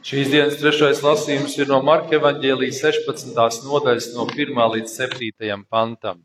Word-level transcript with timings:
Šīs 0.00 0.30
dienas 0.32 0.54
trešais 0.56 1.02
lasījums 1.04 1.58
ir 1.58 1.68
no 1.68 1.76
Marka 1.84 2.14
Evanģēlijas 2.16 2.78
16. 2.80 3.66
nodaļas, 3.68 4.06
no 4.14 4.24
1 4.32 4.56
līdz 4.72 4.94
7. 4.96 5.58
pantam. 5.68 6.22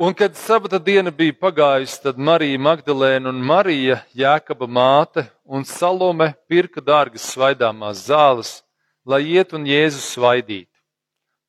Un, 0.00 0.16
kad 0.16 0.40
sabata 0.40 0.80
diena 0.80 1.12
bija 1.12 1.36
pagājusi, 1.36 2.00
tad 2.06 2.16
Marija 2.16 2.56
Magdalēna 2.64 3.28
un 3.28 3.44
Marija, 3.44 4.00
Jēkaba 4.16 4.64
māte 4.64 5.26
un 5.44 5.68
Salome 5.68 6.32
pirka 6.48 6.80
dārgas 6.80 7.28
svaidāmās 7.34 8.06
zāles, 8.08 8.56
lai 9.04 9.20
iet 9.36 9.52
un 9.52 9.68
Jēzu 9.68 10.00
svaidītu. 10.00 10.72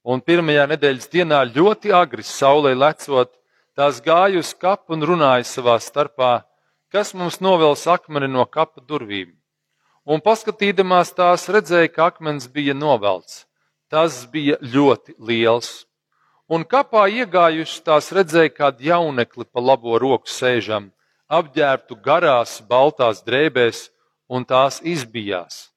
Un 0.04 0.20
pirmajā 0.20 0.68
nedēļas 0.75 1.12
dienā 1.16 1.46
ļoti 1.55 1.96
agri 1.96 2.28
saulē 2.28 2.75
lecot, 2.75 3.32
tās 3.80 4.04
gāja 4.04 4.43
uz 4.43 4.52
kapu 4.52 4.91
un 4.98 5.07
runāja 5.07 5.48
savā 5.48 5.80
starpā, 5.80 6.41
kas 6.91 7.16
mums 7.16 7.39
novels 7.39 7.88
akmeni 7.88 8.28
no 8.28 8.43
kapa 8.43 8.84
durvīm 8.84 9.38
un 10.05 10.21
paskatīdamās 10.23 11.13
tās 11.17 11.47
redzēja, 11.52 11.91
ka 11.94 12.09
akmens 12.12 12.48
bija 12.48 12.73
novelts. 12.77 13.45
Tas 13.91 14.23
bija 14.31 14.57
ļoti 14.62 15.17
liels. 15.20 15.85
Un 16.52 16.63
kapā 16.67 17.05
iegājuši 17.12 17.81
tās 17.88 18.12
redzēja 18.12 18.52
kādu 18.55 18.88
jaunekli 18.90 19.45
pa 19.48 19.63
labo 19.63 19.98
roku 19.99 20.31
sēžam, 20.31 20.90
apģērbtu 21.31 21.98
garās, 22.03 22.59
baltās 22.67 23.23
drēbēs, 23.23 23.90
un 24.31 24.45
tās 24.48 24.79
izbijās. 24.84 25.70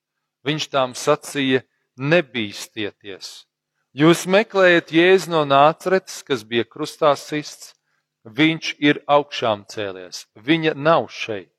Viņš 0.46 0.68
tām 0.70 0.94
sacīja: 0.98 1.62
Nebīsties! 1.98 3.46
Jūs 3.94 4.24
meklējat 4.26 4.90
jēzu 4.90 5.30
no 5.30 5.44
nācretes, 5.46 6.22
kas 6.26 6.42
bija 6.42 6.66
krustā 6.66 7.12
sists, 7.14 7.74
viņš 8.26 8.74
ir 8.82 8.98
augšām 9.06 9.62
cēlies, 9.70 10.24
viņa 10.34 10.74
nav 10.74 11.06
šeit. 11.14 11.52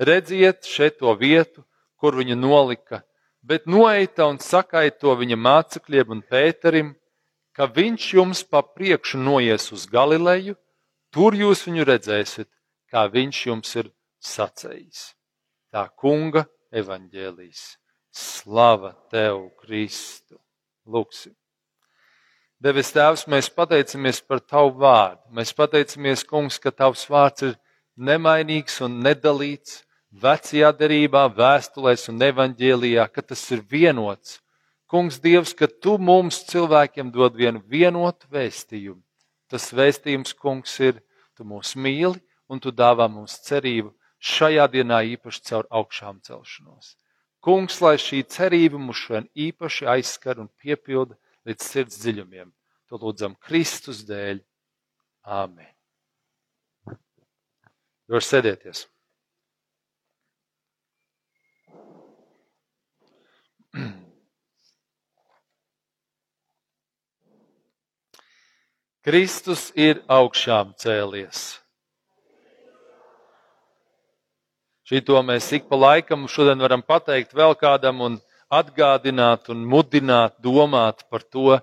Redziet 0.00 0.64
šeit 0.64 1.00
to 1.02 1.12
vietu, 1.18 1.66
kur 1.98 2.16
viņu 2.18 2.36
nolika, 2.38 3.02
bet 3.42 3.66
noeita 3.66 4.28
un 4.30 4.38
sakaita 4.42 5.02
to 5.02 5.14
viņa 5.18 5.38
mācekļiem 5.38 6.14
un 6.14 6.22
Pēterim, 6.22 6.94
ka 7.52 7.66
viņš 7.66 8.08
jums 8.14 8.44
pa 8.46 8.62
priekšu 8.62 9.18
noies 9.18 9.70
uz 9.74 9.86
Galileju, 9.90 10.54
tur 11.10 11.34
jūs 11.34 11.66
viņu 11.66 11.86
redzēsiet, 11.88 12.48
kā 12.90 13.08
viņš 13.10 13.40
jums 13.46 13.74
ir 13.82 13.90
sacējis. 14.22 15.12
Tā 15.72 15.88
kunga 15.98 16.46
evaņģēlīs. 16.72 17.64
Slava 18.14 18.94
tev, 19.12 19.50
Kristu! 19.60 20.38
Lūksim! 20.88 21.34
Devis 22.58 22.88
Tēvs, 22.90 23.26
mēs 23.30 23.50
pateicamies 23.54 24.18
par 24.26 24.40
Tavu 24.42 24.72
vārdu. 24.80 25.20
Mēs 25.30 25.52
pateicamies, 25.54 26.24
Kungs, 26.26 26.56
ka 26.58 26.72
Tavs 26.74 27.04
vārds 27.06 27.44
ir 27.46 27.52
nemainīgs 27.94 28.80
un 28.82 28.96
nedalīts 29.04 29.84
vecajā 30.22 30.70
derībā, 30.76 31.26
vēstulēs 31.34 32.08
un 32.12 32.22
evaņģēlijā, 32.28 33.06
ka 33.12 33.22
tas 33.22 33.42
ir 33.54 33.62
vienots. 33.70 34.38
Kungs, 34.88 35.18
Dievs, 35.20 35.52
ka 35.52 35.68
Tu 35.68 35.98
mums 36.00 36.40
cilvēkiem 36.48 37.12
dod 37.12 37.36
vienu 37.36 37.60
vienotu 37.68 38.28
vēstījumu. 38.32 39.02
Tas 39.48 39.68
vēstījums, 39.72 40.34
Kungs, 40.34 40.78
ir, 40.80 41.02
Tu 41.36 41.44
mūs 41.44 41.74
mīli 41.76 42.18
un 42.48 42.60
Tu 42.60 42.72
dāvā 42.72 43.08
mums 43.12 43.36
cerību 43.46 43.92
šajā 44.18 44.66
dienā 44.72 45.02
īpaši 45.14 45.44
caur 45.50 45.68
augšām 45.70 46.20
celšanos. 46.26 46.96
Kungs, 47.44 47.78
lai 47.84 47.94
šī 48.00 48.24
cerība 48.26 48.80
mūs 48.82 49.04
šodien 49.04 49.28
īpaši 49.36 49.86
aizskar 49.86 50.40
un 50.42 50.50
piepilda 50.58 51.14
līdz 51.46 51.64
sirds 51.64 52.00
dziļumiem. 52.02 52.50
To 52.88 52.98
lūdzam 52.98 53.36
Kristus 53.38 54.02
dēļ. 54.08 54.40
Āmen. 55.28 55.68
Var 58.08 58.24
sēdēties. 58.24 58.86
Kristus 69.08 69.70
ir 69.72 70.02
augšām 70.04 70.74
cēlies. 70.76 71.62
Šito 74.84 75.22
mēs 75.24 75.46
ik 75.56 75.64
pa 75.70 75.78
laikam 75.80 76.26
šodien 76.28 76.60
varam 76.60 76.82
pateikt 76.84 77.32
vēl 77.32 77.56
kādam 77.56 78.02
un 78.04 78.18
atgādināt 78.52 79.48
un 79.48 79.62
mudināt 79.64 80.36
domāt 80.44 81.06
par 81.08 81.24
to, 81.24 81.56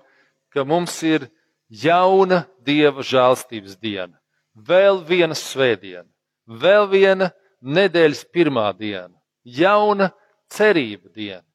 ka 0.50 0.66
mums 0.66 0.98
ir 1.06 1.28
jauna 1.70 2.42
Dieva 2.66 3.06
žēlstības 3.06 3.78
diena, 3.78 4.18
vēl 4.58 4.98
viena 5.06 5.38
svētdiena, 5.38 6.10
vēl 6.50 6.90
viena 6.90 7.30
nedēļas 7.62 8.24
pirmā 8.34 8.72
diena, 8.74 9.14
jauna 9.46 10.10
cerība 10.50 11.14
diena. 11.14 11.46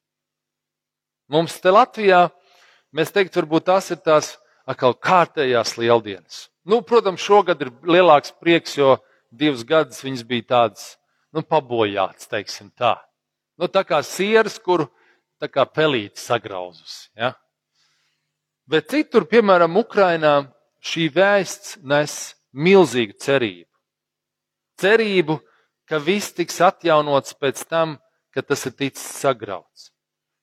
Mums 1.28 1.60
te 1.60 1.76
Latvijā, 1.76 2.30
mēs 2.96 3.12
teikt, 3.12 3.36
varbūt 3.36 3.68
tās 3.68 3.92
ir 3.92 4.00
tās 4.00 4.38
atkal 4.70 4.96
kārtējās 4.96 5.76
lieldienas. 5.80 6.48
Nu, 6.68 6.82
protams, 6.86 7.24
šogad 7.24 7.62
ir 7.64 7.72
lielāks 7.88 8.34
prieks, 8.42 8.78
jo 8.78 8.98
divus 9.32 9.64
gadus 9.68 10.04
viņas 10.06 10.26
bija 10.28 10.48
tādas, 10.54 10.96
nu, 11.34 11.42
pabojāts, 11.42 12.30
teiksim 12.30 12.70
tā. 12.78 12.96
Nu, 13.58 13.70
tā 13.72 13.84
kā 13.88 14.02
sieras, 14.06 14.60
kuru 14.62 14.88
tā 15.42 15.50
kā 15.50 15.66
pelīti 15.66 16.22
sagrauzusi. 16.22 17.10
Ja? 17.18 17.34
Bet 18.70 18.92
citur, 18.94 19.26
piemēram, 19.30 19.80
Ukrainā, 19.82 20.36
šī 20.82 21.08
vēsts 21.14 21.80
nes 21.82 22.20
milzīgu 22.54 23.18
cerību. 23.22 23.70
Cerību, 24.82 25.40
ka 25.90 26.00
viss 26.02 26.34
tiks 26.34 26.62
atjaunots 26.64 27.36
pēc 27.38 27.66
tam, 27.70 27.98
kad 28.32 28.48
tas 28.48 28.66
ir 28.70 28.78
ticis 28.78 29.10
sagrauts 29.22 29.92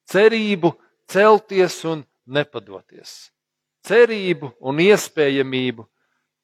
cerību 0.09 0.73
celties 1.09 1.83
un 1.89 2.05
nepadoties, 2.29 3.31
cerību 3.89 4.53
un 4.61 4.81
iespējamību, 4.85 5.87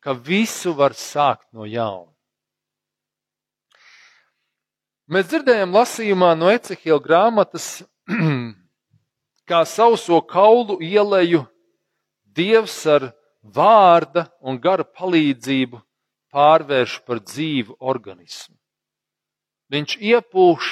ka 0.00 0.12
visu 0.16 0.74
var 0.76 0.96
sākt 0.96 1.46
no 1.52 1.68
jauna. 1.68 2.10
Mēs 5.04 5.28
dzirdējām 5.28 5.74
lasījumā 5.76 6.30
no 6.36 6.48
Ecehila 6.48 7.00
grāmatas, 7.04 7.84
kā 9.48 9.64
sauso 9.68 10.20
kaulu 10.24 10.78
ieleju 10.80 11.44
Dievs 12.34 12.80
ar 12.90 13.10
vārda 13.44 14.24
un 14.42 14.56
gara 14.58 14.84
palīdzību 14.84 15.78
pārvērš 16.34 16.96
par 17.06 17.20
dzīvu 17.22 17.76
organismu. 17.78 18.56
Viņš 19.70 19.96
iepūš 20.00 20.70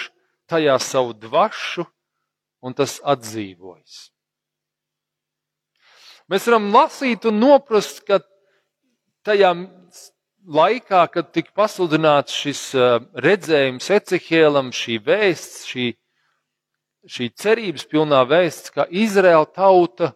tajā 0.51 0.75
savu 0.83 1.15
dvašu, 1.15 1.85
un 2.63 2.75
tas 2.75 2.99
atdzīvojas. 3.05 4.09
Mēs 6.33 6.47
varam 6.49 6.71
lasīt 6.73 7.27
un 7.29 7.43
noprast, 7.43 7.99
ka 8.09 8.17
tajā 9.27 9.51
laikā, 10.49 11.03
kad 11.13 11.29
tika 11.29 11.53
pasludināts 11.61 12.33
šis 12.33 12.63
uh, 12.73 13.03
redzējums 13.21 13.91
Ecehēlam, 13.99 14.71
šī 14.73 14.97
vēsts, 15.05 15.67
šī, 15.69 15.91
šī 17.05 17.29
cerības 17.37 17.85
pilnā 17.91 18.23
vēsts, 18.31 18.73
ka 18.73 18.89
Izraēla 18.89 19.51
tauta 19.53 20.15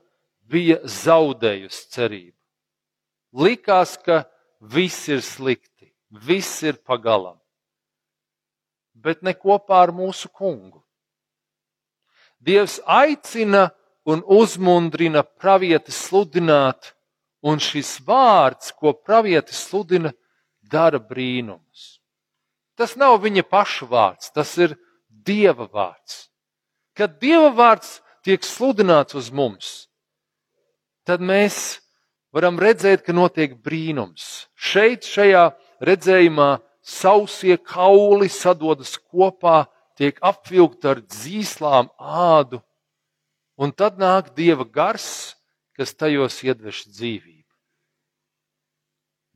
bija 0.49 0.81
zaudējusi 0.89 1.85
cerību. 1.93 2.37
Likās, 3.37 3.99
ka 4.01 4.23
viss 4.73 5.11
ir 5.13 5.21
slikti, 5.21 5.93
viss 6.09 6.65
ir 6.65 6.81
pagalam, 6.81 7.37
bet 8.97 9.21
ne 9.21 9.37
kopā 9.37 9.85
ar 9.85 9.93
mūsu 9.93 10.33
kungu. 10.33 10.81
Dievs 12.41 12.81
aicina 12.89 13.67
un 14.07 14.23
uzmundrina 14.27 15.25
pravieti 15.27 15.93
sludināt, 15.93 16.93
un 17.43 17.59
šis 17.63 17.99
vārds, 18.07 18.73
ko 18.73 18.95
pravieti 18.95 19.55
sludina, 19.55 20.13
dara 20.63 20.99
brīnumus. 21.03 21.99
Tas 22.77 22.97
nav 22.99 23.19
viņa 23.25 23.47
paša 23.49 23.89
vārds, 23.91 24.31
tas 24.35 24.53
ir 24.59 24.77
Dieva 25.27 25.67
vārds. 25.67 26.29
Kad 26.95 27.19
Dieva 27.23 27.51
vārds 27.55 28.01
tiek 28.27 28.45
sludināts 28.47 29.17
uz 29.19 29.31
mums, 29.35 29.89
tad 31.07 31.23
mēs 31.23 31.81
varam 32.35 32.59
redzēt, 32.61 33.03
ka 33.07 33.15
notiek 33.17 33.57
brīnums. 33.63 34.47
Šeit, 34.55 35.07
šajā 35.09 35.49
redzējumā, 35.83 36.59
sausie 36.87 37.57
kauli 37.59 38.29
sadodas 38.31 38.97
kopā, 38.99 39.65
tiek 39.97 40.19
apvilkta 40.23 40.95
ar 40.95 41.03
dzīslām 41.03 41.89
ādu, 41.97 42.61
un 43.57 43.73
tad 43.73 44.01
nāk 44.01 44.33
dieva 44.37 44.65
gars, 44.65 45.37
kas 45.77 45.95
tajos 45.97 46.41
iedvež 46.45 46.87
dzīvību. 46.89 47.43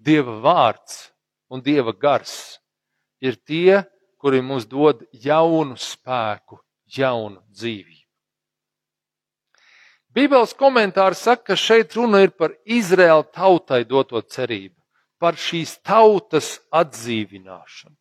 Dieva 0.00 0.36
vārds 0.40 1.10
un 1.52 1.60
dieva 1.60 1.92
gars 1.92 2.60
ir 3.20 3.36
tie, 3.36 3.82
kuri 4.20 4.40
mums 4.44 4.66
dod 4.68 5.02
jaunu 5.12 5.76
spēku, 5.80 6.60
jaunu 6.96 7.40
dzīvību. 7.52 8.06
Bībeles 10.10 10.56
komentāri 10.58 11.14
saka, 11.14 11.52
ka 11.52 11.56
šeit 11.56 11.94
runa 11.94 12.24
ir 12.24 12.32
par 12.34 12.56
Izraēla 12.66 13.28
tautai 13.30 13.84
doto 13.86 14.18
cerību, 14.18 14.74
par 15.22 15.38
šīs 15.38 15.76
tautas 15.86 16.56
atdzīvināšanu. 16.74 17.94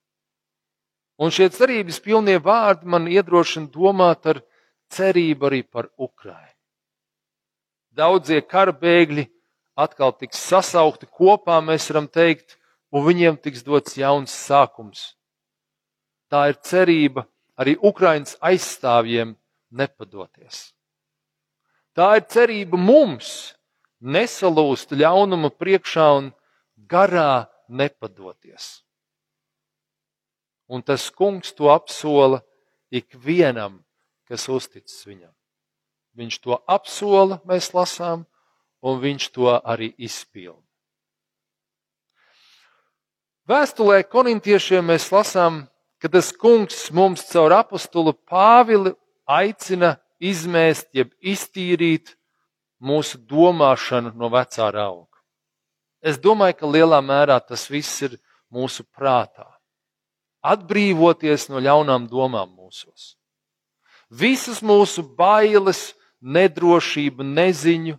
Un 1.20 1.36
šie 1.36 1.50
cerības 1.52 2.00
pilnie 2.02 2.40
vārdi 2.42 2.88
man 2.90 3.06
iedrošina 3.12 3.70
domāt 3.70 4.26
ar 4.32 4.40
cerību 4.94 5.50
arī 5.50 5.62
par 5.64 5.90
Ukrainu. 5.98 6.56
Daudzie 7.92 8.42
kara 8.42 8.74
bēgļi 8.74 9.28
atkal 9.80 10.14
tiks 10.16 10.40
sasaukti 10.50 11.08
kopā, 11.08 11.60
mēs 11.64 11.90
varam 11.92 12.08
teikt, 12.08 12.58
un 12.92 13.06
viņiem 13.06 13.38
tiks 13.42 13.64
dots 13.66 13.98
jauns 13.98 14.34
sākums. 14.34 15.14
Tā 16.30 16.50
ir 16.52 16.60
cerība 16.64 17.26
arī 17.60 17.76
Ukraiņas 17.82 18.38
aizstāvjiem 18.46 19.34
nepadoties. 19.72 20.70
Tā 21.98 22.14
ir 22.20 22.28
cerība 22.32 22.78
mums 22.80 23.56
nesalūst 24.00 24.94
ļaunuma 24.96 25.52
priekšā 25.52 26.06
un 26.20 26.30
garā 26.88 27.50
nepadoties. 27.68 28.86
Un 30.70 30.86
tas 30.86 31.10
kungs 31.10 31.52
to 31.58 31.72
apsola 31.74 32.44
ikvienam, 32.94 33.82
kas 34.30 34.48
uzticis 34.50 35.02
viņam. 35.08 35.34
Viņš 36.18 36.40
to 36.44 36.58
apsola, 36.70 37.40
mēs 37.50 37.72
lasām, 37.74 38.26
un 38.86 39.00
viņš 39.02 39.30
to 39.36 39.52
arī 39.58 39.92
izpilda. 39.98 40.64
Vēstulē 43.50 44.04
korintiešiem 44.06 44.86
mēs 44.92 45.08
lasām, 45.10 45.64
ka 45.98 46.10
tas 46.12 46.30
kungs 46.32 46.92
mums 46.94 47.26
caur 47.32 47.56
apakstulu 47.58 48.14
Pāvili 48.30 48.94
aicina 49.26 49.96
izmēst, 50.22 50.92
jeb 50.94 51.12
iztīrīt 51.18 52.14
mūsu 52.80 53.18
domāšanu 53.18 54.14
no 54.16 54.30
vecā 54.30 54.70
rauga. 54.72 55.18
Es 56.00 56.20
domāju, 56.22 56.60
ka 56.62 56.70
lielā 56.70 57.02
mērā 57.04 57.40
tas 57.44 57.66
viss 57.72 58.04
ir 58.06 58.20
mūsu 58.54 58.86
prātā. 58.86 59.48
Atbrīvoties 60.46 61.50
no 61.52 61.60
ļaunām 61.60 62.08
domām 62.08 62.54
mūsos. 62.56 63.19
Visas 64.10 64.64
mūsu 64.66 65.04
bailes, 65.04 65.94
nedrošība, 66.20 67.24
neziņu, 67.24 67.98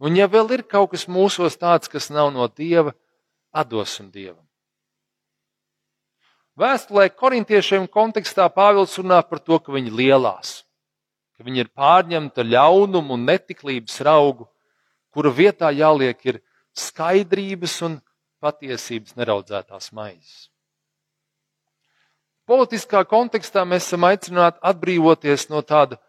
un 0.00 0.16
ja 0.16 0.28
vēl 0.30 0.54
ir 0.54 0.62
kaut 0.62 0.94
kas 0.94 1.08
mūsos 1.10 1.58
tāds, 1.58 1.90
kas 1.90 2.08
nav 2.10 2.30
no 2.32 2.46
Dieva, 2.48 2.94
atdosim 3.50 4.10
Dievam. 4.14 4.46
Vēstulē 6.60 7.08
korintiešiem 7.16 7.86
kontekstā 7.88 8.46
Pāvils 8.52 8.96
runā 9.00 9.20
par 9.26 9.40
to, 9.40 9.58
ka 9.58 9.72
viņi 9.72 9.90
lielās, 9.96 10.62
ka 11.36 11.46
viņi 11.46 11.64
ir 11.64 11.70
pārņemta 11.72 12.44
ļaunumu 12.44 13.16
un 13.16 13.26
netiklības 13.26 14.00
raugu, 14.04 14.46
kura 15.10 15.32
vietā 15.32 15.70
jāliek 15.72 16.20
ir 16.26 16.40
skaidrības 16.76 17.80
un 17.86 17.98
patiesības 18.44 19.16
neraudzētās 19.16 19.90
maizes. 19.96 20.49
Politiskā 22.50 23.04
kontekstā 23.06 23.62
mēs 23.62 23.84
esam 23.86 24.08
aicināti 24.08 24.58
atbrīvoties 24.66 25.44
no 25.52 25.60
tāda 25.62 26.00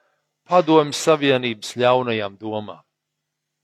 padomju 0.50 0.96
savienības 0.98 1.76
ļaunajām 1.78 2.38
domām. 2.42 2.80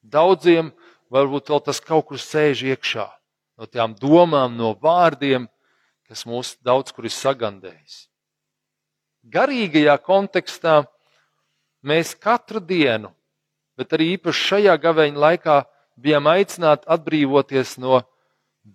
Daudziem 0.05 0.69
varbūt 1.09 1.49
vēl 1.49 1.63
tas 1.65 1.79
kaut 1.81 2.05
kur 2.11 2.21
sēž 2.21 2.61
iekšā, 2.75 3.07
no 3.57 3.65
tām 3.65 3.95
domām, 3.97 4.53
no 4.59 4.75
vārdiem, 4.77 5.47
kas 6.05 6.21
mūs 6.29 6.53
daudz 6.61 6.93
kur 6.93 7.09
ir 7.09 7.15
sagandējis. 7.15 7.97
Garīgajā 9.25 9.97
kontekstā 10.05 10.83
mēs 11.81 12.13
katru 12.13 12.61
dienu, 12.61 13.09
bet 13.73 13.97
arī 13.97 14.13
īpaši 14.19 14.47
šajā 14.51 14.77
gaveņa 14.85 15.23
laikā, 15.25 15.57
bijām 15.97 16.29
aicināti 16.29 16.85
atbrīvoties 16.93 17.79
no 17.81 18.03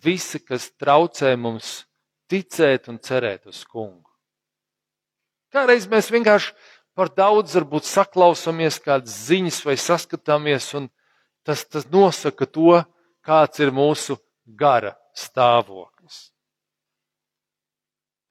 visa, 0.02 0.42
kas 0.42 0.72
traucē 0.74 1.36
mums 1.38 1.84
ticēt 2.32 2.88
un 2.88 2.98
cerēt 3.04 3.46
uz 3.50 3.60
kungu. 3.68 4.08
Kādreiz 5.52 5.84
mēs 5.90 6.08
vienkārši 6.08 6.54
par 6.96 7.12
daudz 7.12 7.56
varbūt 7.58 7.88
saklausāmies 7.88 8.80
kādas 8.84 9.14
ziņas 9.28 9.60
vai 9.66 9.76
saskatāmies, 9.80 10.70
un 10.78 10.88
tas, 11.44 11.64
tas 11.68 11.88
nosaka 11.92 12.48
to, 12.48 12.80
kāds 13.24 13.60
ir 13.60 13.72
mūsu 13.74 14.16
gara 14.46 14.94
stāvoklis. 15.16 16.30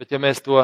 Bet 0.01 0.13
ja 0.13 0.19
mēs 0.21 0.41
to 0.41 0.63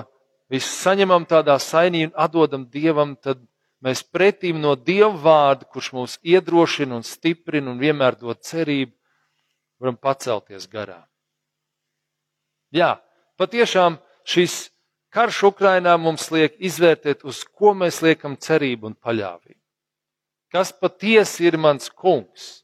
visu 0.50 0.70
saņemam 0.72 1.28
tādā 1.30 1.60
sainī 1.62 2.08
un 2.08 2.16
atdodam 2.18 2.66
Dievam, 2.74 3.16
tad 3.22 3.44
mēs 3.86 4.02
pretīm 4.02 4.58
no 4.62 4.74
Dieva 4.76 5.14
vārda, 5.14 5.68
kurš 5.70 5.92
mūs 5.94 6.18
iedrošina 6.26 6.98
un 6.98 7.06
stiprina 7.06 7.70
un 7.70 7.82
vienmēr 7.82 8.18
dod 8.18 8.42
cerību, 8.42 8.96
varam 9.78 10.00
pacelties 10.02 10.66
garā. 10.72 11.04
Jā, 12.74 12.98
patiešām 13.40 13.98
šis 14.28 14.68
karš 15.14 15.44
Ukrainā 15.52 15.96
mums 16.02 16.28
liek 16.34 16.58
izvērtēt, 16.60 17.24
uz 17.24 17.44
ko 17.46 17.74
mēs 17.78 18.02
liekam 18.06 18.36
cerību 18.38 18.92
un 18.92 18.96
paļāvību. 18.98 19.60
Kas 20.54 20.72
patiesi 20.72 21.48
ir 21.48 21.58
mans 21.60 21.90
kungs? 21.90 22.64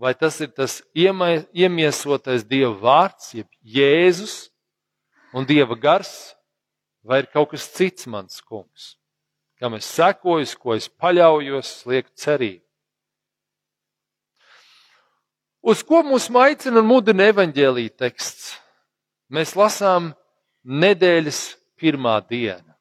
Vai 0.00 0.14
tas 0.16 0.38
ir 0.40 0.48
tas 0.56 0.78
iemiesotais 0.96 2.46
Dieva 2.48 2.72
vārds, 2.80 3.34
jeb 3.36 3.48
Jēzus, 3.60 4.48
un 5.36 5.44
Dieva 5.44 5.76
gars, 5.76 6.32
vai 7.04 7.20
ir 7.20 7.28
kaut 7.32 7.52
kas 7.52 7.68
cits 7.68 8.08
mans 8.08 8.40
kungs, 8.40 8.94
kam 9.60 9.76
es 9.76 9.88
sekoju, 9.88 10.48
ko 10.56 10.74
es 10.76 10.88
paļaujos, 10.88 11.74
lieku 11.88 12.12
cerību. 12.16 12.64
Uz 15.60 15.84
ko 15.84 16.00
mūs 16.00 16.30
maicina 16.32 16.80
un 16.80 16.88
mudina 16.88 17.26
evaņģēlīja 17.28 17.92
teksts? 18.00 18.54
Mēs 19.30 19.54
lasām 19.54 20.10
nedēļas 20.66 21.40
pirmā 21.78 22.16
diena. 22.26 22.74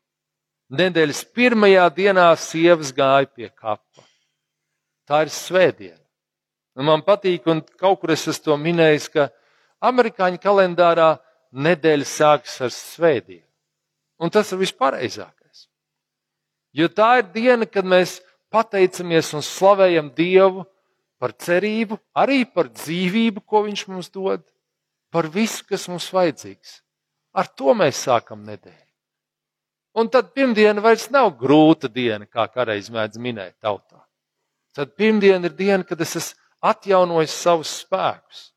Nedēļas 0.69 1.23
pirmajā 1.33 1.85
dienā 1.93 2.27
sievas 2.37 2.91
gāja 2.93 3.29
pie 3.29 3.49
kapa. 3.49 4.05
Tā 5.09 5.23
ir 5.25 5.31
svētdiena. 5.33 6.01
Un 6.77 6.85
man 6.89 7.03
patīk, 7.05 7.45
un 7.49 7.61
kaut 7.77 8.01
kur 8.01 8.13
es 8.13 8.25
to 8.41 8.57
minējis, 8.57 9.09
ka 9.13 9.29
amerikāņu 9.81 10.41
kalendārā 10.41 11.15
nedēļa 11.51 12.05
sākas 12.05 12.59
ar 12.65 12.73
svētdienu. 12.73 13.45
Un 14.19 14.29
tas 14.33 14.51
ir 14.51 14.61
vispareizākais. 14.61 15.67
Jo 16.75 16.89
tā 16.91 17.19
ir 17.21 17.29
diena, 17.33 17.65
kad 17.65 17.85
mēs 17.85 18.19
pateicamies 18.53 19.33
un 19.37 19.45
slavējam 19.45 20.11
Dievu 20.17 20.65
par 21.19 21.33
cerību, 21.33 21.97
arī 22.13 22.43
par 22.45 22.69
dzīvību, 22.73 23.41
ko 23.45 23.63
Viņš 23.65 23.85
mums 23.89 24.09
dod, 24.13 24.43
par 25.11 25.29
visu, 25.33 25.63
kas 25.67 25.87
mums 25.89 26.09
vajadzīgs. 26.13 26.79
Ar 27.33 27.47
to 27.47 27.73
mēs 27.77 28.03
sākam 28.07 28.43
nedēļu. 28.45 28.85
Un 29.99 30.09
tad 30.09 30.33
pirmdiena 30.33 30.81
vairs 30.81 31.09
nav 31.11 31.33
grūta 31.37 31.89
diena, 31.91 32.25
kā 32.25 32.45
kādreiz 32.51 32.89
mēdz 32.93 33.19
minēt 33.21 33.57
tautā. 33.61 34.03
Tad 34.75 34.93
pirmdiena 34.95 35.49
ir 35.49 35.55
diena, 35.57 35.83
kad 35.83 36.01
es 36.01 36.15
esmu 36.19 36.39
atjaunojis 36.69 37.33
savus 37.33 37.71
spēkus. 37.81 38.49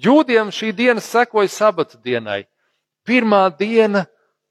Jūdiem 0.00 0.52
šī 0.54 0.70
diena 0.76 1.02
sekoja 1.04 1.50
sabata 1.52 1.98
dienai. 2.00 2.44
Pirmā 3.04 3.48
diena, 3.58 4.06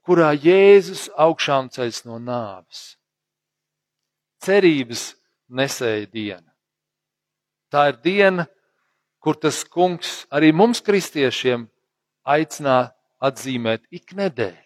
kurā 0.06 0.34
Jēzus 0.34 1.08
augšām 1.18 1.70
ceļas 1.74 2.04
no 2.06 2.20
nāves. 2.22 2.98
Cerības 4.46 5.14
nesēja 5.50 6.06
diena. 6.12 6.50
Tā 7.70 7.90
ir 7.92 8.00
diena, 8.04 8.46
kur 9.20 9.36
tas 9.36 9.64
kungs 9.64 10.26
arī 10.32 10.52
mums, 10.56 10.82
kristiešiem, 10.82 11.68
aicinā 12.24 12.90
atzīmēt 13.20 13.86
ik 13.92 14.16
nedēļu. 14.16 14.66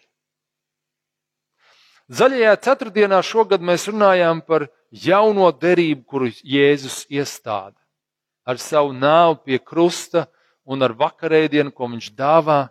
Zaļajā 2.13 2.55
ceturtdienā 2.65 3.21
šogad 3.25 3.63
mēs 3.63 3.87
runājām 3.89 4.43
par 4.45 4.67
jauno 4.91 5.47
derību, 5.55 6.03
kuru 6.05 6.29
Jēzus 6.43 7.05
iestāda 7.09 7.79
ar 8.43 8.59
savu 8.59 8.91
nāvu 8.93 9.39
pie 9.45 9.59
krusta 9.59 10.27
un 10.67 10.83
ar 10.83 10.93
vakarēdienu, 10.99 11.71
ko 11.71 11.87
viņš 11.91 12.11
dāvā. 12.17 12.67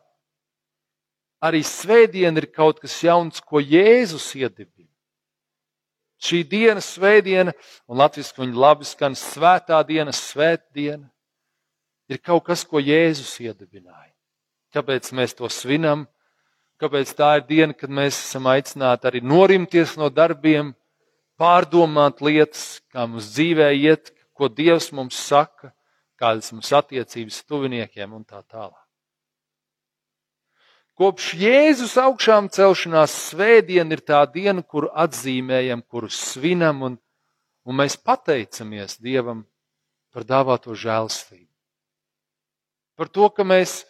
Arī 1.42 1.62
svētdiena 1.66 2.38
ir 2.38 2.48
kaut 2.52 2.78
kas 2.80 2.94
jauns, 3.02 3.40
ko 3.40 3.60
Jēzus 3.60 4.28
iedibina. 4.38 4.90
Šī 6.22 6.44
diena, 6.46 6.78
svētdiena, 6.78 7.50
un 7.90 7.98
latviešu 7.98 8.44
viņa 8.44 8.60
labi 8.64 8.86
skan 8.86 9.16
svētā 9.18 9.80
diena, 9.88 10.12
svētdiena, 10.14 11.08
ir 12.12 12.20
kaut 12.22 12.44
kas, 12.48 12.64
ko 12.68 12.80
Jēzus 12.82 13.34
iedibināja. 13.42 14.12
Kāpēc 14.72 15.10
mēs 15.16 15.36
to 15.36 15.48
svinam? 15.52 16.06
Kāpēc 16.80 17.12
tā 17.16 17.36
ir 17.38 17.44
diena, 17.48 17.76
kad 17.76 17.92
mēs 17.92 18.16
esam 18.24 18.48
aicināti 18.50 19.06
arī 19.08 19.20
norimties 19.22 19.94
no 20.00 20.08
darbiem, 20.10 20.72
pārdomāt 21.38 22.22
lietas, 22.24 22.80
kā 22.92 23.06
mums 23.06 23.30
dzīvē 23.34 23.70
iet, 23.76 24.10
ko 24.32 24.48
Dievs 24.48 24.90
mums 24.96 25.18
saka, 25.18 25.70
kādas 26.18 26.52
mums 26.54 26.72
attiecības 26.74 27.42
tuviniekiem 27.46 28.16
un 28.16 28.24
tā 28.24 28.40
tālāk. 28.42 28.78
Kopš 30.98 31.30
Jēzus 31.40 31.94
augšām 31.98 32.50
celšanās 32.52 33.14
svētdiena 33.30 33.96
ir 33.96 34.02
tā 34.04 34.20
diena, 34.28 34.62
kuru 34.62 34.90
atzīmējam, 34.92 35.80
kuru 35.88 36.10
svinam, 36.12 36.82
un, 36.88 36.98
un 37.64 37.78
mēs 37.78 37.96
pateicamies 37.96 38.98
Dievam 39.00 39.46
par 40.12 40.26
dāvāto 40.28 40.76
žēlstību. 40.76 41.51
Par 42.98 43.08
to, 43.08 43.28
ka 43.32 43.44
mēs 43.46 43.82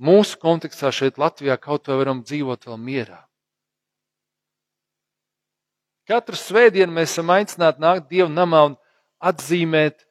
mūsu 0.00 0.38
kontekstā 0.40 0.92
šeit 0.94 1.18
Latvijā 1.20 1.58
kaut 1.60 1.88
vai 1.90 1.98
varam 2.00 2.22
dzīvot 2.24 2.68
vēl 2.68 2.78
mierā. 2.80 3.22
Katru 6.08 6.38
svētdienu 6.40 6.94
mēs 6.96 7.12
esam 7.12 7.28
aicināti 7.34 7.82
nākt 7.84 8.08
Dieva 8.08 8.30
namā 8.32 8.62
un 8.70 8.76
atzīmēt 9.20 10.06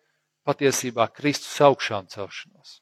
patiesībā 0.45 1.07
Kristus 1.09 1.55
augšām 1.65 2.05
celšanos. 2.11 2.77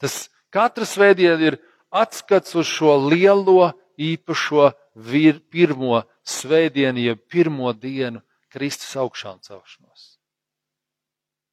Tas 0.00 0.26
katra 0.50 0.88
svētdiena 0.88 1.36
ir 1.52 1.58
atskats 1.92 2.56
uz 2.56 2.66
šo 2.66 2.96
lielo, 3.10 3.74
īpašo 4.00 4.70
vir, 4.96 5.42
pirmo 5.52 6.00
svētdienu, 6.24 7.04
jeb 7.10 7.20
pirmo 7.28 7.74
dienu 7.76 8.22
Kristus 8.52 8.96
augšām 8.96 9.42
celšanos. 9.44 10.16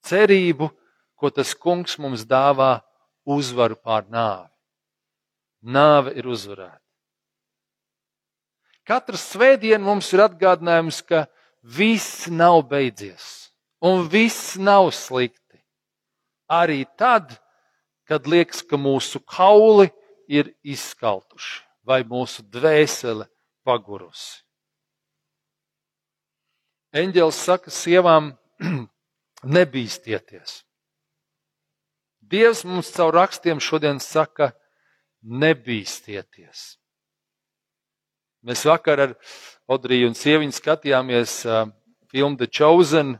Cerību, 0.07 0.69
ko 1.19 1.29
tas 1.29 1.53
kungs 1.53 1.97
mums 1.99 2.23
dāvā 2.25 2.79
uzvaru 3.27 3.75
pār 3.75 4.07
nāvi. 4.09 4.47
Nāve 5.61 6.15
ir 6.15 6.29
uzvarēta. 6.31 6.79
Katru 8.87 9.19
svētdienu 9.19 9.85
mums 9.85 10.07
ir 10.15 10.23
atgādinājums, 10.23 11.03
ka 11.05 11.27
viss 11.61 12.25
nav 12.31 12.63
beidzies 12.71 13.51
un 13.85 14.07
viss 14.09 14.55
nav 14.57 14.89
slikti. 14.95 15.59
Arī 16.49 16.85
tad, 16.97 17.35
kad 18.09 18.25
liekas, 18.25 18.63
ka 18.65 18.79
mūsu 18.79 19.21
kauli 19.21 19.91
ir 20.25 20.49
izskaltuši 20.65 21.61
vai 21.85 22.01
mūsu 22.07 22.41
dvēsele 22.49 23.27
pagurusi. 23.65 24.41
Eņģēlis 26.97 27.43
saka 27.45 27.69
sievām, 27.69 28.31
nebīsties. 29.55 30.63
Dievs 32.29 32.63
mums 32.67 32.91
caur 32.93 33.13
rakstiem 33.15 33.61
šodien 33.63 33.97
saka, 34.03 34.51
nebīsties. 35.25 36.75
Mēs 38.45 38.63
vakar 38.69 39.01
ar 39.07 39.15
Odriju 39.69 40.09
un 40.09 40.15
sieviņu 40.17 40.55
skatījāmies 40.55 41.33
uh, 41.45 41.67
filmu 42.09 42.39
The 42.39 42.47
Chosen, 42.49 43.17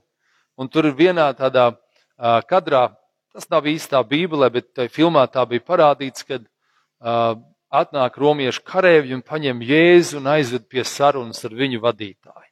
un 0.58 0.70
tur 0.72 0.88
ir 0.90 0.96
vienā 0.98 1.28
tādā 1.38 1.68
uh, 1.74 2.40
kadrā, 2.50 2.88
tas 3.34 3.50
nav 3.52 3.68
īstā 3.70 4.02
bībelē, 4.08 4.50
bet 4.54 4.72
tajā 4.74 4.94
filmā 4.94 5.28
tā 5.30 5.44
bija 5.50 5.66
parādīts, 5.68 6.26
kad 6.26 6.46
uh, 6.46 7.36
atnāk 7.70 8.18
romiešu 8.18 8.64
karēvi 8.66 9.14
un 9.18 9.26
paņem 9.26 9.62
Jēzu 9.66 10.18
un 10.22 10.32
aizved 10.34 10.66
pie 10.70 10.86
sarunas 10.86 11.44
ar 11.46 11.54
viņu 11.54 11.82
vadītāju. 11.84 12.50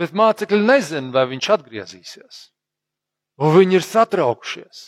Bet 0.00 0.16
mācekļi 0.16 0.62
nezina, 0.64 1.12
vai 1.12 1.26
viņš 1.34 1.50
atgriezīsies. 1.56 2.40
Un 3.40 3.52
viņi 3.56 3.76
ir 3.76 3.84
satraukšies, 3.84 4.80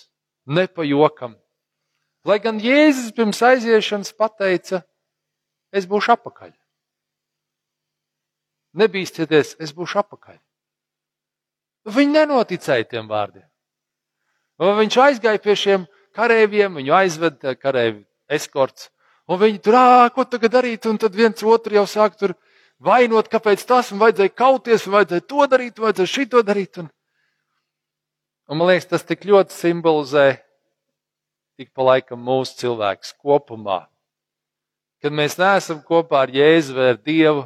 nepajokam. 0.47 1.37
Lai 2.25 2.39
gan 2.39 2.61
Jēzus 2.63 3.15
pirms 3.17 3.43
aiziešanas 3.43 4.13
pateica, 4.15 4.83
es 5.75 5.89
būšu 5.91 6.15
apakaļ. 6.15 6.53
Nebīsties, 8.79 9.57
es 9.61 9.73
būšu 9.75 10.01
apakaļ. 10.01 10.39
Viņi 11.91 12.15
nenoticēja 12.15 12.87
tiem 12.95 13.09
vārdiem. 13.11 13.49
Un 14.63 14.79
viņš 14.79 14.99
aizgāja 15.03 15.43
pie 15.43 15.57
šiem 15.59 15.87
kareiviem, 16.15 16.79
viņu 16.79 16.95
aizveda 16.95 17.57
kareivi 17.59 18.05
eskorts, 18.31 18.91
un 19.27 19.41
viņi 19.41 19.59
tur, 19.65 19.75
ā, 19.75 20.09
ko 20.15 20.25
tagad 20.29 20.55
darīt, 20.55 20.87
un 20.87 21.01
tad 21.03 21.17
viens 21.19 21.43
otru 21.43 21.75
jau 21.75 21.87
sāk 21.91 22.15
tur 22.21 22.37
vainot, 22.83 23.27
kāpēc 23.33 23.65
tas, 23.67 23.91
un 23.91 23.99
vajadzēja 24.03 24.35
kauties, 24.37 24.87
un 24.87 24.97
vajadzēja 24.99 25.27
to 25.27 25.47
darīt, 25.51 25.79
un 25.79 25.89
vajadzēja 25.89 26.13
šito 26.13 26.43
darīt. 26.47 26.79
Un, 26.79 26.91
un 28.49 28.59
man 28.59 28.73
liekas, 28.73 28.91
tas 28.91 29.07
tik 29.07 29.27
ļoti 29.29 29.55
simbolizē 29.55 30.27
tik 31.61 31.71
pa 31.77 31.93
laikam 31.93 32.23
mūsu 32.25 32.59
cilvēks 32.63 33.15
kopumā 33.21 33.85
kad 35.03 35.15
mēs 35.15 35.35
neesam 35.41 35.83
kopā 35.83 36.23
ar 36.25 36.33
Jēzu 36.33 36.77
vai 36.77 36.93
ar 36.93 37.01
Dievu, 37.03 37.43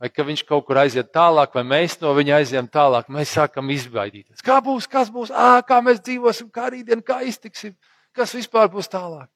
vai 0.00 0.08
ka 0.08 0.24
viņš 0.24 0.42
kaut 0.48 0.64
kur 0.66 0.80
aiziet 0.80 1.10
tālāk, 1.12 1.52
vai 1.54 1.64
mēs 1.66 1.98
no 2.00 2.14
viņa 2.16 2.40
aizjām 2.40 2.68
tālāk, 2.72 3.10
mēs 3.12 3.34
sākam 3.36 3.68
izbaidīties. 3.74 4.40
Kā 4.44 4.58
būs, 4.64 4.88
kas 4.90 5.12
būs, 5.12 5.32
ā, 5.34 5.60
kā 5.68 5.82
mēs 5.84 6.00
dzīvosim, 6.00 6.48
kā 6.54 6.70
rītdien, 6.72 7.04
kā 7.04 7.20
iztiksim, 7.28 7.76
kas 8.16 8.32
vispār 8.36 8.70
būs 8.72 8.88
tālāk. 8.88 9.28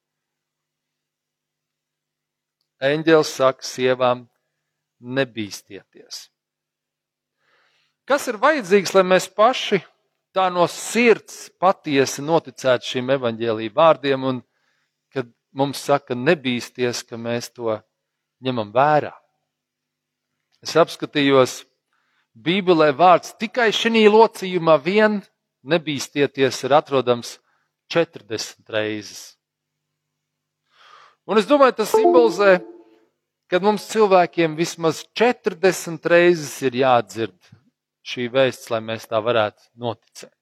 Eņģēlis 2.83 3.37
saka 3.37 3.67
sievām, 3.67 4.25
nebīsties. 4.99 6.25
Kas 8.09 8.25
ir 8.31 8.41
vajadzīgs, 8.43 8.95
lai 8.97 9.05
mēs 9.07 9.29
paši 9.31 9.83
tā 10.33 10.49
no 10.53 10.65
sirds 10.71 11.51
patiesi 11.61 12.25
noticētu 12.25 12.95
šīm 12.95 13.13
evaņģēlīju 13.17 13.75
vārdiem 13.77 14.25
un 14.31 14.43
mums 15.53 15.83
saka, 15.85 16.17
nebīsties, 16.17 17.03
ka 17.07 17.19
mēs 17.21 17.51
to 17.53 17.77
ņemam 18.43 18.73
vērā. 18.75 19.13
Es 20.63 20.75
apskatījos, 20.79 21.63
Bībelē 22.33 22.93
vārds 22.97 23.35
tikai 23.37 23.69
šī 23.77 24.07
locījumā 24.09 24.79
vien 24.81 25.21
nebīstieties 25.69 26.63
ir 26.65 26.75
atrodams 26.79 27.37
40 27.93 28.73
reizes. 28.73 29.35
Un 31.29 31.39
es 31.39 31.47
domāju, 31.47 31.77
tas 31.83 31.93
simbolizē, 31.93 32.63
ka 33.53 33.61
mums 33.61 33.85
cilvēkiem 33.93 34.57
vismaz 34.57 35.05
40 35.19 36.09
reizes 36.09 36.55
ir 36.65 36.81
jādzird 36.81 37.37
šī 38.03 38.29
vēsts, 38.33 38.71
lai 38.73 38.81
mēs 38.85 39.07
tā 39.11 39.21
varētu 39.23 39.71
noticēt. 39.79 40.35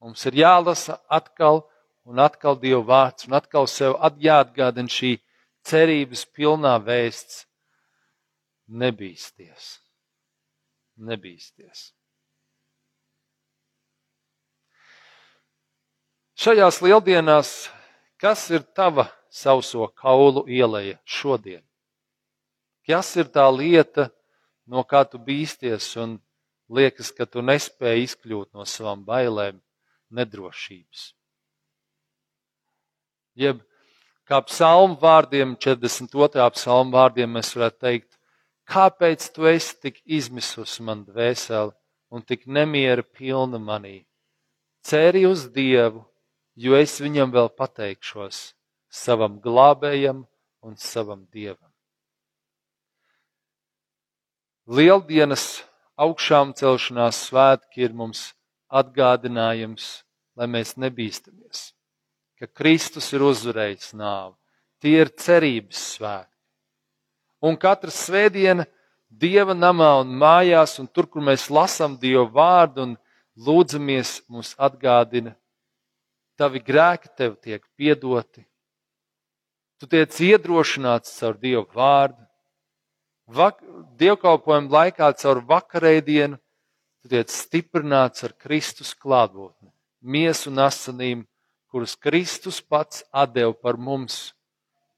Mums 0.00 0.24
ir 0.30 0.38
jālasa 0.38 1.00
atkal 1.10 1.64
un 2.06 2.20
atkal 2.22 2.58
Dieva 2.60 2.84
vārds, 2.86 3.26
un 3.26 3.36
atkal 3.38 3.66
sev 3.66 3.96
jāatgādina 4.22 4.88
šī 4.92 5.16
cerības 5.66 6.24
pilnā 6.32 6.76
vēsts. 6.82 7.44
Nebīsties, 8.68 9.78
nebīsties. 11.00 11.88
Šajās 16.38 16.82
lieldienās, 16.84 17.48
kas 18.20 18.44
ir 18.52 18.62
tava 18.76 19.08
sauso 19.32 19.88
kaulu 19.96 20.44
ieleja 20.46 21.00
šodien? 21.02 21.64
Kas 22.86 23.16
ir 23.16 23.32
tā 23.32 23.48
lieta, 23.50 24.10
no 24.68 24.84
kā 24.84 25.02
tu 25.08 25.18
bīsties 25.18 25.96
un 25.98 26.18
liekas, 26.68 27.12
ka 27.12 27.26
tu 27.26 27.44
nespēji 27.44 28.10
izkļūt 28.10 28.52
no 28.54 28.66
savām 28.68 29.04
bailēm, 29.06 29.62
nedrošības? 30.14 31.12
jeb 33.38 33.62
kā 34.28 34.40
psalmu 34.44 34.98
vārdiem, 35.00 35.54
42. 35.56 36.50
psalmu 36.56 36.96
vārdiem 36.96 37.30
mēs 37.38 37.54
varētu 37.56 37.80
teikt, 37.86 38.10
kāpēc 38.68 39.30
tu 39.34 39.48
esi 39.48 39.78
tik 39.86 40.02
izmisus 40.04 40.78
man 40.84 41.04
dvēseli 41.06 41.72
un 42.12 42.24
tik 42.24 42.46
nemiera 42.46 43.04
pilna 43.04 43.60
manī? 43.62 44.02
Ceri 44.84 45.24
uz 45.28 45.46
Dievu, 45.54 46.04
jo 46.58 46.76
es 46.76 46.98
viņam 47.00 47.32
vēl 47.34 47.50
pateikšos, 47.56 48.52
savam 48.88 49.38
glābējam 49.44 50.24
un 50.64 50.76
savam 50.76 51.24
Dievam. 51.32 51.70
Lieldienas 54.68 55.62
augšām 55.98 56.54
celšanās 56.58 57.24
svētki 57.28 57.88
ir 57.88 57.96
mums 57.96 58.30
atgādinājums, 58.68 59.90
lai 60.38 60.46
mēs 60.50 60.76
nebīstamies 60.78 61.68
ka 62.38 62.46
Kristus 62.46 63.10
ir 63.12 63.24
uzvarējis 63.26 63.92
nāvi. 63.98 64.36
Tie 64.78 64.94
ir 65.02 65.10
cerības 65.18 65.80
svētki. 65.96 66.34
Un 67.42 67.58
katra 67.58 67.90
svētdiena 67.94 68.66
Dieva 69.08 69.54
namā 69.56 70.02
un 70.02 70.10
mājās, 70.20 70.76
un 70.78 70.86
tur, 70.86 71.06
kur 71.08 71.24
mēs 71.24 71.46
lasām 71.48 71.96
Dieva 71.98 72.26
vārdu 72.28 72.84
un 72.84 72.90
lūdzamies, 73.40 74.18
mums 74.28 74.52
atgādina, 74.60 75.32
tavi 76.36 76.60
grēki 76.60 77.08
tev 77.16 77.38
tiek 77.40 77.64
piedoti. 77.78 78.44
Tu 79.80 79.88
tiec 79.88 80.12
iedrošināts 80.12 81.16
caur 81.18 81.38
Dieva 81.40 81.64
vārdu. 81.72 82.27
Vak 83.28 83.60
dievkalpojuma 84.00 84.72
laikā 84.72 85.10
caur 85.20 85.42
vakarēdienu 85.44 86.38
tu 87.02 87.10
tiec 87.12 87.28
stiprināts 87.28 88.24
ar 88.24 88.32
Kristus 88.40 88.94
klātbūtni, 88.96 89.68
miesu 90.00 90.48
un 90.48 90.62
asinīm 90.64 91.26
kurus 91.68 91.92
Kristus 92.00 92.62
pats 92.64 93.04
atdeva 93.12 93.52
par 93.52 93.76
mums, 93.76 94.32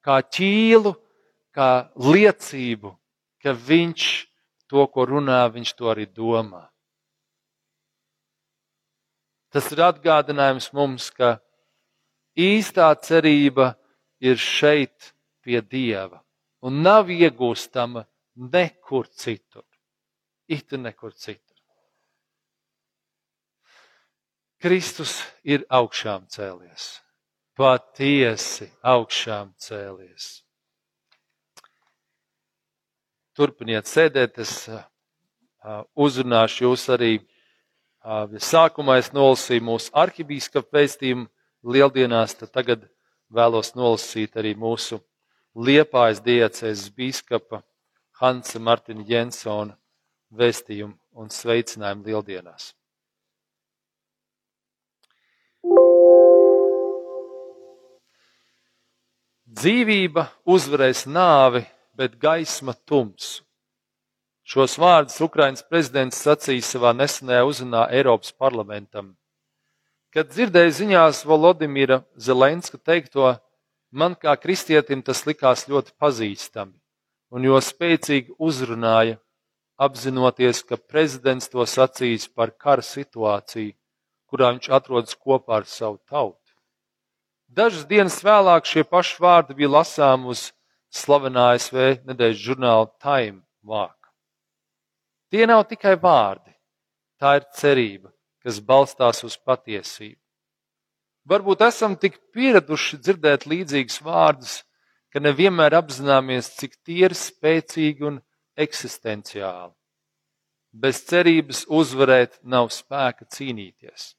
kā 0.06 0.20
ķīlu, 0.22 0.94
kā 1.50 1.90
liecību, 1.99 2.94
ka 3.42 3.54
Viņš 3.56 4.06
to, 4.70 4.87
ko 4.87 5.08
runā, 5.10 5.42
Viņš 5.50 5.75
to 5.75 5.90
arī 5.90 6.06
domā. 6.06 6.68
Tas 9.50 9.66
ir 9.75 9.82
atgādinājums 9.82 10.70
mums, 10.70 11.10
ka 11.10 11.40
īstā 12.38 12.92
cerība 13.02 13.75
ir 14.22 14.38
šeit 14.38 15.10
pie 15.42 15.58
Dieva 15.58 16.22
un 16.62 16.82
nav 16.84 17.10
iegūstama 17.10 18.04
nekur 18.40 19.06
citur. 19.12 19.66
It 20.49 20.73
nekur 20.73 21.12
citur. 21.12 21.44
Kristus 24.61 25.20
ir 25.44 25.62
augšām 25.68 26.26
cēlies. 26.28 27.00
patiesi 27.61 28.70
augšām 28.80 29.50
cēlies. 29.61 30.40
Turpiniet 33.37 33.88
sēdēt, 33.88 34.38
es 34.40 34.64
uzrunāšu 35.92 36.64
jūs 36.64 36.87
arī. 36.97 37.12
Sākumā 38.40 38.97
es 39.02 39.11
nolasīju 39.12 39.64
mūsu 39.66 39.92
arhibīskapa 39.92 40.78
vēstījumu 40.78 41.26
lieldienās, 41.68 42.32
tad 42.40 42.54
tagad 42.56 42.87
vēlos 43.28 43.75
nolasīt 43.76 44.38
arī 44.40 44.54
mūsu 44.56 45.02
liepājas 45.52 46.23
diecēs 46.25 46.87
bīskapa 46.97 47.61
Hansa 48.21 48.61
Martina 48.61 49.00
Jensona 49.09 49.73
vēstījumu 50.37 50.93
un 51.17 51.31
sveicinājumu 51.33 52.05
lieldienās. 52.05 52.75
Dzīvība 59.50 60.27
uzvarēs 60.45 61.07
nāvi, 61.11 61.65
bet 61.97 62.19
gaisma 62.21 62.77
tumsu. 62.87 63.41
Šos 64.50 64.77
vārdus 64.83 65.17
Ukrainas 65.25 65.65
prezidents 65.65 66.21
sacīja 66.21 66.67
savā 66.67 66.93
nesenajā 66.97 67.47
uzrunā 67.49 67.87
Eiropas 67.95 68.33
parlamentam. 68.37 69.15
Kad 70.11 70.33
dzirdēju 70.35 70.77
ziņās 70.77 71.23
Volodimira 71.25 72.00
Zelenska 72.19 72.79
teikto, 72.79 73.37
man 73.91 74.17
kā 74.19 74.35
kristietim 74.43 75.05
tas 75.07 75.23
likās 75.27 75.69
ļoti 75.71 75.95
pazīstami, 76.03 76.79
un 77.30 77.46
jo 77.46 77.58
spēcīgi 77.62 78.34
uzrunāja, 78.38 79.18
apzinoties, 79.80 80.62
ka 80.66 80.76
prezidents 80.76 81.49
to 81.49 81.64
sacīs 81.64 82.28
par 82.28 82.52
kara 82.52 82.84
situāciju, 82.84 83.72
kurā 84.30 84.52
viņš 84.54 84.70
atrodas 84.76 85.16
kopā 85.16 85.62
ar 85.62 85.68
savu 85.70 85.99
tautu. 86.10 86.37
Dažas 87.50 87.87
dienas 87.90 88.20
vēlāk 88.22 88.68
šie 88.68 88.84
paši 88.87 89.16
vārdi 89.22 89.56
bija 89.58 89.72
lasām 89.80 90.28
uz 90.30 90.50
slavenā 90.94 91.49
ASV 91.56 92.04
nedēļas 92.06 92.44
žurnāla 92.44 92.90
Time 93.02 93.42
vāka. 93.66 94.12
Tie 95.30 95.46
nav 95.46 95.64
tikai 95.70 95.96
vārdi, 95.99 96.52
tā 97.18 97.37
ir 97.40 97.46
cerība, 97.54 98.10
kas 98.42 98.60
balstās 98.62 99.25
uz 99.26 99.37
patiesību. 99.38 100.18
Varbūt 101.30 101.62
esam 101.66 101.94
tik 102.00 102.16
pieraduši 102.34 102.99
dzirdēt 102.99 103.46
līdzīgus 103.50 104.00
vārdus, 104.02 104.60
ka 105.12 105.23
nevienmēr 105.23 105.75
apzināmies, 105.79 106.52
cik 106.59 106.79
tie 106.87 107.05
ir 107.09 107.17
spēcīgi 107.19 108.07
un 108.07 108.21
eksistenciāli. 108.59 109.75
Bez 110.71 111.02
cerības 111.09 111.64
uzvarēt 111.67 112.38
nav 112.47 112.71
spēka 112.71 113.26
cīnīties. 113.26 114.14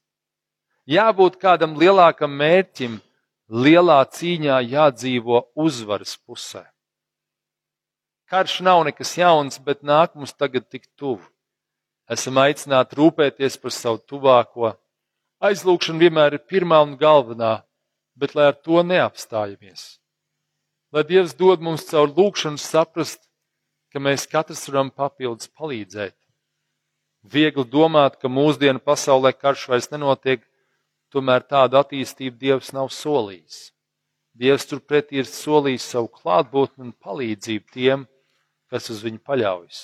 Jābūt 0.88 1.38
kādam 1.40 1.78
lielākam 1.80 2.34
mērķim, 2.36 2.98
lielā 3.48 4.02
cīņā 4.04 4.58
jādzīvo 4.66 5.46
uzvaras 5.54 6.16
pusē. 6.18 6.66
Karš 8.28 8.60
nav 8.64 8.82
nekas 8.88 9.16
jauns, 9.16 9.58
bet 9.60 9.82
nāk 9.84 10.16
mums 10.16 10.32
tagad 10.32 10.68
tik 10.68 10.88
tuvu. 10.96 11.24
Esam 12.10 12.40
aicināti 12.40 12.96
rūpēties 12.98 13.58
par 13.60 13.72
savu 13.72 14.00
tuvāko. 14.08 14.74
Aizlūkšana 15.44 16.00
vienmēr 16.00 16.36
ir 16.36 16.46
pirmā 16.48 16.82
un 16.84 16.96
galvenā, 17.00 17.62
bet 18.16 18.34
lai 18.34 18.50
ar 18.50 18.56
to 18.58 18.82
neapstājamies. 18.84 20.01
Lai 20.92 21.04
Dievs 21.08 21.34
dod 21.34 21.62
mums 21.64 21.86
caur 21.88 22.10
lūkšanu 22.12 22.60
saprast, 22.60 23.22
ka 23.92 24.00
mēs 24.00 24.26
katrs 24.28 24.66
varam 24.68 24.90
papildus 24.92 25.48
palīdzēt. 25.48 26.16
Viegli 27.22 27.64
domāt, 27.64 28.18
ka 28.20 28.28
mūsdienu 28.28 28.82
pasaulē 28.82 29.32
karš 29.32 29.68
vairs 29.70 29.88
nenotiek, 29.92 30.42
Tomēr 31.12 31.44
tādu 31.44 31.76
attīstību 31.76 32.38
Dievs 32.40 32.72
nav 32.72 32.88
solījis. 32.88 33.68
Dievs 34.32 34.64
turpretī 34.64 35.18
ir 35.20 35.28
solījis 35.28 35.90
savu 35.92 36.08
klātbūtni 36.08 36.86
un 36.86 36.94
palīdzību 37.04 37.74
tiem, 37.74 38.06
kas 38.72 38.88
uz 38.88 39.02
viņu 39.04 39.20
paļaujas. 39.20 39.82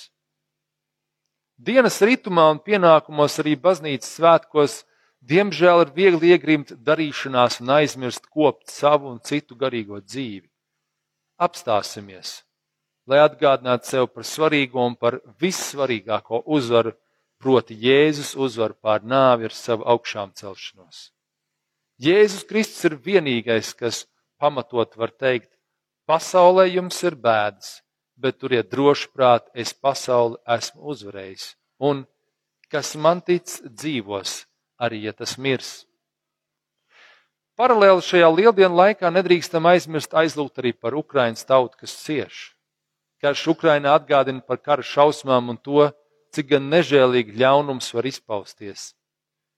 Dienas 1.59 1.99
ritumā 2.01 2.47
un 2.49 2.61
pienākumos 2.65 3.37
arī 3.43 3.53
baznīcas 3.61 4.15
svētkos 4.17 4.79
diemžēl 5.21 5.83
ir 5.85 5.93
viegli 5.93 6.33
iegrimt 6.33 6.73
darīšanās 6.87 7.59
un 7.61 7.75
aizmirst 7.77 8.25
kopt 8.33 8.73
savu 8.73 9.11
un 9.13 9.21
citu 9.21 9.59
garīgo 9.59 10.01
dzīvi. 10.01 10.48
Apstāsimies, 11.39 12.41
lai 13.07 13.21
atgādinātu 13.23 13.87
sev 13.87 14.09
par 14.11 14.25
svarīgo 14.27 14.83
un 14.85 14.97
par 14.99 15.21
vissvarīgāko 15.39 16.43
uzvaru, 16.45 16.91
proti 17.39 17.77
Jēzus 17.79 18.33
uzvaru 18.35 18.75
pār 18.83 19.05
nāvi 19.07 19.47
ar 19.47 19.55
savu 19.55 19.87
augšām 19.87 20.33
celšanos. 20.35 21.09
Jēzus 21.99 22.43
Kristus 22.47 22.85
ir 22.89 22.97
vienīgais, 22.99 23.71
kas 23.75 24.05
pamatot 24.39 24.95
var 24.99 25.11
teikt, 25.15 25.51
pasaulē 26.07 26.67
jums 26.67 26.99
ir 27.07 27.15
bēdas, 27.15 27.79
bet 28.19 28.39
turiet 28.39 28.71
droši 28.71 29.09
prāt, 29.15 29.47
es 29.55 29.71
pasauli 29.73 30.39
esmu 30.57 30.91
uzvarējis, 30.91 31.53
un 31.79 32.03
kas 32.71 32.95
man 32.95 33.23
tic 33.23 33.47
dzīvos, 33.63 34.43
arī 34.79 35.05
ja 35.07 35.15
tas 35.15 35.37
mirs. 35.37 35.85
Paralēli 37.59 37.99
šajā 37.99 38.27
lieldienu 38.31 38.77
laikā 38.79 39.09
nedrīkstam 39.11 39.65
aizmirst 39.67 40.13
aizlūgt 40.15 40.61
arī 40.61 40.71
par 40.71 40.95
Ukraiņas 40.95 41.43
tautu, 41.43 41.75
kas 41.81 41.91
cieš. 42.05 42.37
Karš 43.19 43.49
Ukrainā 43.51 43.97
atgādina 43.99 44.39
par 44.39 44.61
kara 44.63 44.85
šausmām 44.85 45.51
un 45.51 45.57
to, 45.59 45.89
cik 46.31 46.53
gan 46.53 46.69
nežēlīgi 46.71 47.35
ļaunums 47.41 47.91
var 47.97 48.07
izpausties. 48.07 48.93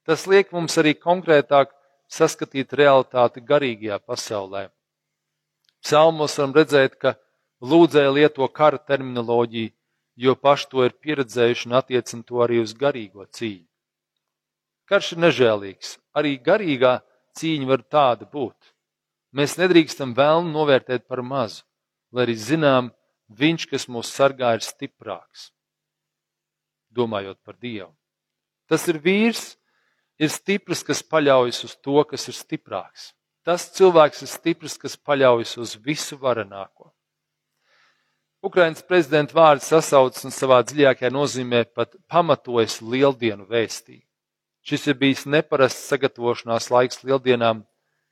Tas 0.01 0.25
liek 0.25 0.49
mums 0.49 0.79
arī 0.81 0.95
konkrētāk 0.97 1.69
saskatīt 2.09 2.73
realitāti 2.73 3.43
garīgajā 3.45 3.99
pasaulē. 4.01 4.63
Psalmos 5.85 6.39
varam 6.41 6.57
redzēt, 6.57 6.97
ka 6.97 7.13
lūdzēji 7.61 8.15
lieto 8.17 8.49
kara 8.49 8.81
terminoloģiju, 8.81 9.75
jo 10.25 10.35
paši 10.35 10.69
to 10.73 10.89
ir 10.89 10.97
pieredzējuši 11.05 11.69
un 11.69 11.77
attiecina 11.77 12.25
to 12.25 12.41
arī 12.41 12.63
uz 12.65 12.73
garīgo 12.73 13.29
cīņu. 13.29 13.67
Karš 14.89 15.13
ir 15.13 15.23
nežēlīgs, 15.27 15.95
arī 16.17 16.35
garīgā 16.41 16.97
cīņa 17.38 17.70
var 17.70 17.84
tāda 17.84 18.28
būt. 18.30 18.74
Mēs 19.32 19.56
nedrīkstam 19.60 20.13
vēlnu 20.17 20.52
novērtēt 20.52 21.08
par 21.08 21.22
mazu, 21.24 21.63
lai 22.12 22.26
arī 22.26 22.36
zinām, 22.36 22.91
viņš, 23.32 23.67
kas 23.72 23.88
mūs 23.88 24.12
sargā, 24.12 24.54
ir 24.58 24.65
stiprāks. 24.65 25.50
Domājot 26.91 27.39
par 27.46 27.56
Dievu. 27.56 27.94
Tas 28.67 28.88
ir 28.91 29.00
vīrs, 29.04 29.56
ir 30.20 30.32
stiprs, 30.32 30.84
kas 30.84 31.04
paļaujas 31.04 31.63
uz 31.67 31.76
to, 31.80 32.04
kas 32.08 32.28
ir 32.28 32.36
stiprāks. 32.36 33.12
Tas 33.48 33.72
cilvēks 33.74 34.26
ir 34.26 34.30
stiprs, 34.30 34.78
kas 34.78 35.00
paļaujas 35.00 35.56
uz 35.58 35.78
visu 35.82 36.20
varenāko. 36.20 36.91
Ukrainas 38.41 38.82
prezidenta 38.82 39.36
vārds 39.38 39.67
sasaucas 39.70 40.26
un 40.26 40.34
savā 40.34 40.62
dziļākajā 40.65 41.12
nozīmē 41.13 41.65
pat 41.78 41.94
pamatojas 42.10 42.80
lieldienu 42.82 43.46
vēstī. 43.50 44.02
Šis 44.62 44.88
ir 44.91 44.97
bijis 45.00 45.26
neparasts 45.26 45.88
sagatavošanās 45.89 46.69
laiks 46.69 47.02
lieldienām, 47.04 47.63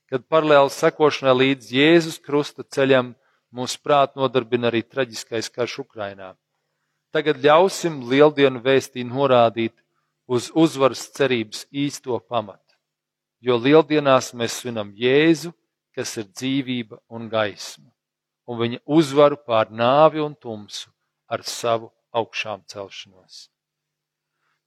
kad 0.10 0.26
paralēli 0.26 0.74
sekošanai 0.74 1.36
līdz 1.44 1.74
Jēzus 1.76 2.18
krusta 2.26 2.66
ceļam 2.66 3.14
mūsu 3.54 3.78
prāt 3.86 4.16
nodarbina 4.18 4.70
arī 4.72 4.82
traģiskais 4.82 5.52
karš 5.54 5.80
Ukrainā. 5.86 6.34
Tagad 7.14 7.42
ļausim 7.42 8.02
lieldienu 8.10 8.62
vēstī 8.66 9.06
norādīt 9.06 9.76
uz 10.30 10.50
uzvaras 10.54 11.06
cerības 11.14 11.66
īsto 11.70 12.18
pamatu. 12.22 12.76
Jo 13.42 13.58
lieldienās 13.58 14.34
mēs 14.38 14.60
svinam 14.62 14.92
Jēzu, 14.98 15.54
kas 15.96 16.18
ir 16.18 16.28
dzīvība 16.30 17.00
un 17.14 17.30
gaisma, 17.30 17.90
un 18.50 18.60
viņa 18.60 18.82
uzvaru 18.86 19.40
pār 19.46 19.72
nāvi 19.72 20.22
un 20.22 20.36
tumsu 20.36 20.90
ar 21.30 21.46
savu 21.46 21.90
augšām 22.14 22.66
celšanos. 22.70 23.48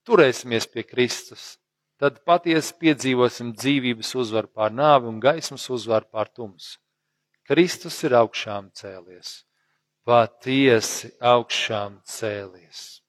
Turēsimies 0.07 0.66
pie 0.71 0.83
Kristus, 0.87 1.59
tad 2.03 2.19
patiesi 2.27 2.75
piedzīvosim 2.83 3.53
dzīvības 3.55 4.09
uzvaru 4.19 4.51
pār 4.51 4.73
nāvi 4.75 5.07
un 5.07 5.21
gaismas 5.23 5.69
uzvaru 5.71 6.09
pār 6.11 6.33
tumsu. 6.35 6.81
Kristus 7.47 8.01
ir 8.03 8.17
augšām 8.19 8.73
cēlies, 8.75 9.45
patiesi 10.07 11.12
augšām 11.23 12.01
cēlies. 12.03 13.02